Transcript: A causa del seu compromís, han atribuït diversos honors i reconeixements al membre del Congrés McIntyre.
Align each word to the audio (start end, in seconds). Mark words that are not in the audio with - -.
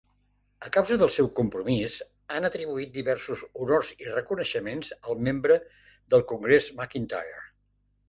A 0.67 0.69
causa 0.77 0.95
del 1.01 1.11
seu 1.15 1.29
compromís, 1.39 1.97
han 2.37 2.49
atribuït 2.49 2.93
diversos 2.97 3.45
honors 3.51 3.93
i 4.07 4.11
reconeixements 4.17 4.93
al 5.01 5.25
membre 5.31 5.63
del 6.17 6.29
Congrés 6.37 6.75
McIntyre. 6.83 7.43